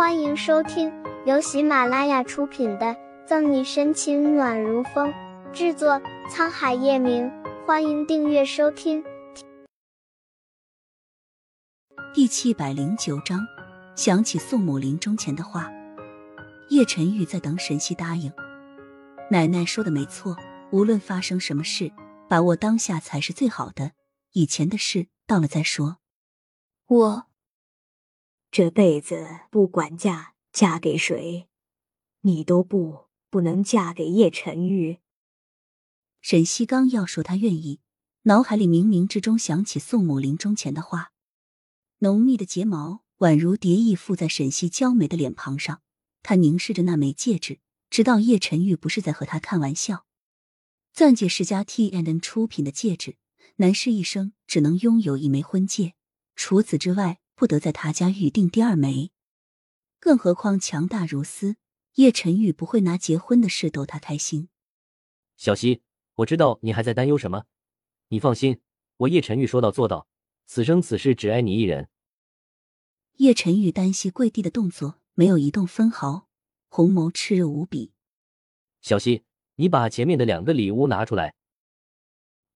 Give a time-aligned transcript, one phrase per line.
[0.00, 0.90] 欢迎收听
[1.26, 2.86] 由喜马拉雅出品的
[3.26, 5.12] 《赠你深情暖如风》，
[5.52, 7.30] 制作沧海夜明。
[7.66, 9.04] 欢迎订阅收听。
[12.14, 13.46] 第七百零九章，
[13.94, 15.70] 想起宋母临终前的话，
[16.70, 18.32] 叶晨玉在等沈西答应。
[19.30, 20.34] 奶奶说的没错，
[20.72, 21.92] 无论发生什么事，
[22.26, 23.92] 把握当下才是最好的。
[24.32, 25.98] 以前的事到了再说。
[26.86, 27.29] 我。
[28.52, 31.46] 这辈子不管嫁嫁给谁，
[32.22, 34.98] 你都不不能嫁给叶晨玉。
[36.20, 37.78] 沈西刚要说他愿意，
[38.22, 41.12] 脑海里冥冥之中想起宋母临终前的话。
[41.98, 45.82] 浓密的睫毛宛如蝶翼附在沈西娇美的脸庞上，
[46.24, 50.06] 他凝视着那枚戒指，直到叶晨玉不是在和他开玩笑。
[50.92, 53.16] 钻戒世家 T N N 出品的戒指，
[53.56, 55.94] 男士一生只能拥有一枚婚戒，
[56.34, 57.19] 除此之外。
[57.40, 59.12] 不得在他家预定第二枚，
[59.98, 61.56] 更何况强大如斯，
[61.94, 64.50] 叶晨玉不会拿结婚的事逗他开心。
[65.38, 65.80] 小溪，
[66.16, 67.46] 我知道你还在担忧什么，
[68.08, 68.60] 你放心，
[68.98, 70.06] 我叶晨玉说到做到，
[70.44, 71.88] 此生此世只爱你一人。
[73.14, 76.28] 叶晨玉单膝跪地的动作没有移动分毫，
[76.68, 77.92] 红眸炽热无比。
[78.82, 81.34] 小溪，你把前面的两个礼物拿出来。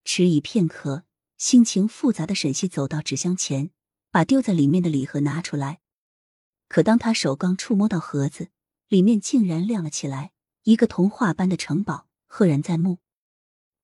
[0.03, 1.05] 迟疑片刻，
[1.39, 3.71] 心情复杂的沈西走到纸箱前。
[4.15, 5.81] 把丢在里面的礼盒拿出来，
[6.69, 8.47] 可当他手刚触摸到盒子，
[8.87, 10.31] 里面竟然亮了起来，
[10.63, 12.99] 一个童话般的城堡赫然在目。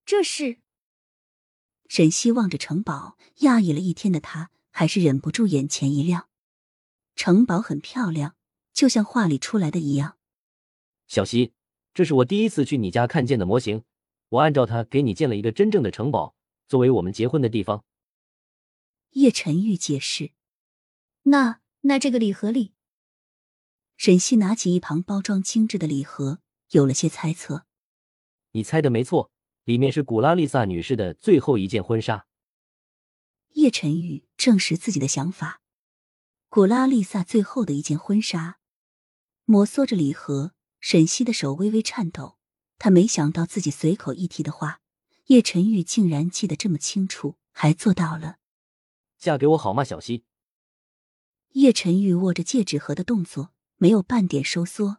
[0.05, 0.59] 这是
[1.89, 6.29] 沈西望着城堡，压抑了一天的他，还是忍不住眼前一亮。
[7.17, 8.37] 城堡很漂亮，
[8.71, 10.15] 就像画里出来的一样。
[11.09, 11.51] 小西，
[11.93, 13.83] 这是我第一次去你家看见的模型，
[14.29, 16.33] 我按照它给你建了一个真正的城堡，
[16.69, 17.83] 作为我们结婚的地方。
[19.11, 20.31] 叶晨玉解释
[21.23, 22.73] ：“那那这个礼盒里。”
[23.97, 27.65] 沈西拿起一旁包装精致的礼盒，有了些猜测。
[28.51, 29.31] 你猜的没错，
[29.63, 32.25] 里面是古拉丽萨女士的最后一件婚纱。
[33.51, 35.61] 叶晨玉证实自己的想法：
[36.49, 38.59] 古拉丽萨最后的一件婚纱。
[39.45, 42.37] 摩挲着礼盒，沈西的手微微颤抖。
[42.79, 44.79] 他没想到自己随口一提的话，
[45.27, 48.37] 叶晨玉竟然记得这么清楚，还做到了。
[49.21, 50.25] 嫁给我好吗，小溪？
[51.49, 54.97] 叶晨玉握着戒指盒的动作没有半点收缩。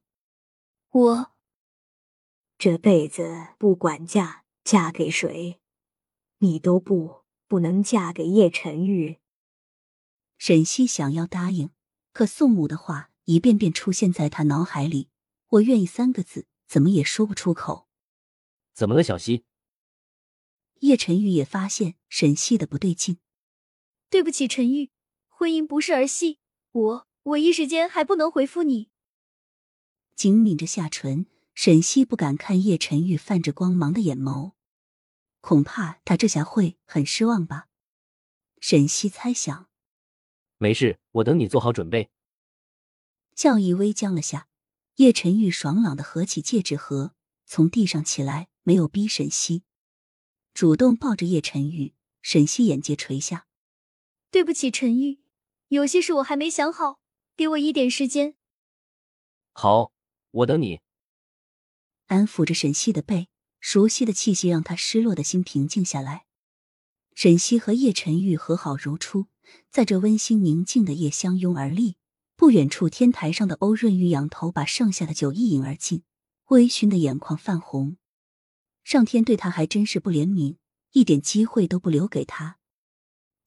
[0.90, 1.32] 我
[2.56, 5.60] 这辈子不管嫁嫁给谁，
[6.38, 9.18] 你都不不能嫁给叶晨玉。
[10.38, 11.70] 沈西想要答应，
[12.12, 15.08] 可宋母的话一遍遍出现在他脑海里。
[15.48, 17.88] 我愿意三个字怎么也说不出口。
[18.72, 19.44] 怎么了，小溪？
[20.78, 23.18] 叶晨玉也发现沈西的不对劲。
[24.12, 24.90] 对不起，陈玉，
[25.30, 26.38] 婚姻不是儿戏，
[26.72, 28.90] 我我一时间还不能回复你。
[30.14, 31.24] 紧抿着下唇，
[31.54, 34.52] 沈西不敢看叶晨玉泛着光芒的眼眸，
[35.40, 37.68] 恐怕他这下会很失望吧？
[38.60, 39.70] 沈西猜想。
[40.58, 42.10] 没事，我等你做好准备。
[43.34, 44.46] 笑意微僵了下，
[44.96, 47.14] 叶晨玉爽朗的合起戒指盒，
[47.46, 49.62] 从地上起来，没有逼沈西，
[50.52, 51.94] 主动抱着叶晨玉。
[52.20, 53.46] 沈西眼睫垂下。
[54.32, 55.20] 对不起，陈玉，
[55.68, 57.00] 有些事我还没想好，
[57.36, 58.34] 给我一点时间。
[59.52, 59.92] 好，
[60.30, 60.80] 我等你。
[62.06, 63.28] 安抚着沈西的背，
[63.60, 66.24] 熟悉的气息让他失落的心平静下来。
[67.14, 69.26] 沈西和叶晨玉和好如初，
[69.68, 71.96] 在这温馨宁静的夜相拥而立。
[72.34, 76.04] 不远处天台上的欧润玉仰头把剩下的酒一饮而尽，
[76.46, 77.98] 微醺的眼眶泛红。
[78.82, 80.56] 上天对他还真是不怜悯，
[80.92, 82.58] 一点机会都不留给他。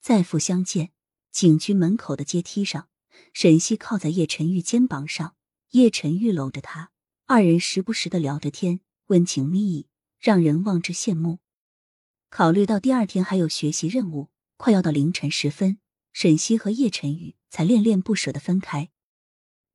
[0.05, 0.91] 再复相见，
[1.31, 2.89] 警局门口的阶梯上，
[3.33, 5.35] 沈西靠在叶晨玉肩膀上，
[5.71, 6.91] 叶晨玉搂着她，
[7.25, 9.87] 二人时不时的聊着天，温情蜜意，
[10.19, 11.39] 让人望之羡慕。
[12.29, 15.79] 考虑到第二天还有学习任务，快要到凌晨时分，
[16.13, 18.91] 沈西和叶晨玉才恋恋不舍的分开。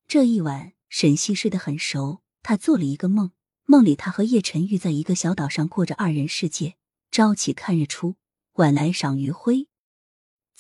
[0.07, 3.33] 这一晚，沈西睡得很熟，他做了一个梦，
[3.65, 6.77] 梦里他和叶晨玉在一个小岛上过着二人世界，
[7.11, 8.15] 朝起看日出，
[8.53, 9.67] 晚来赏余晖。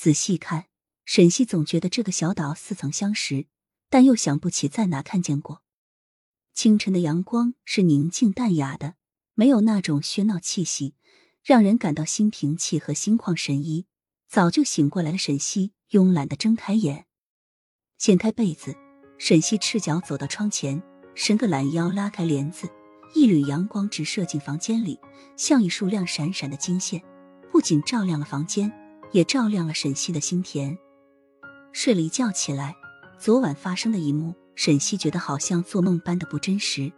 [0.00, 0.64] 仔细看，
[1.04, 3.44] 沈西总觉得这个小岛似曾相识，
[3.90, 5.62] 但又想不起在哪看见过。
[6.54, 8.94] 清晨的阳光是宁静淡雅的，
[9.34, 10.94] 没有那种喧闹气息，
[11.44, 13.84] 让人感到心平气和、心旷神怡。
[14.26, 17.04] 早就醒过来的，沈西慵懒的睁开眼，
[17.98, 18.74] 掀开被子，
[19.18, 20.82] 沈西赤脚走到窗前，
[21.14, 22.70] 伸个懒腰，拉开帘子，
[23.14, 24.98] 一缕阳光直射进房间里，
[25.36, 27.04] 像一束亮闪闪的金线，
[27.52, 28.79] 不仅照亮了房间。
[29.12, 30.76] 也照亮了沈西的心田。
[31.72, 32.74] 睡了一觉起来，
[33.18, 36.92] 昨晚发生的一幕沈西觉得好像做梦般的不真实。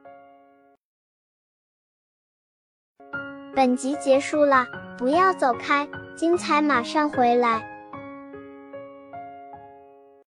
[3.54, 4.66] 本集结束了，
[4.98, 7.71] 不要走开，精彩马上回来。